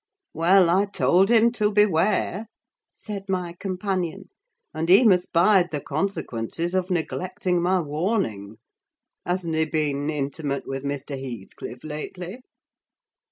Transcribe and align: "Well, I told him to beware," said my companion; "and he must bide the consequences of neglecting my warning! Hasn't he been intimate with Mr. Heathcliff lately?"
"Well, 0.33 0.71
I 0.71 0.85
told 0.85 1.29
him 1.29 1.51
to 1.51 1.71
beware," 1.71 2.47
said 2.91 3.29
my 3.29 3.53
companion; 3.59 4.29
"and 4.73 4.89
he 4.89 5.03
must 5.03 5.31
bide 5.31 5.69
the 5.69 5.79
consequences 5.79 6.73
of 6.73 6.89
neglecting 6.89 7.61
my 7.61 7.79
warning! 7.81 8.57
Hasn't 9.27 9.53
he 9.53 9.65
been 9.65 10.09
intimate 10.09 10.65
with 10.65 10.83
Mr. 10.83 11.21
Heathcliff 11.21 11.83
lately?" 11.83 12.39